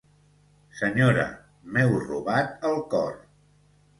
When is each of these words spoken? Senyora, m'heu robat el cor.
Senyora, 0.79 1.25
m'heu 1.75 1.93
robat 2.07 2.67
el 2.71 2.83
cor. 2.95 3.15